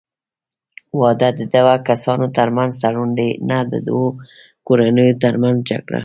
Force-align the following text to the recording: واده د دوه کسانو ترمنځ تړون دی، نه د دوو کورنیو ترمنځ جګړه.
واده 0.99 1.29
د 1.39 1.41
دوه 1.53 1.73
کسانو 1.87 2.27
ترمنځ 2.37 2.71
تړون 2.83 3.09
دی، 3.19 3.29
نه 3.49 3.57
د 3.71 3.73
دوو 3.87 4.07
کورنیو 4.67 5.19
ترمنځ 5.23 5.57
جګړه. 5.69 5.99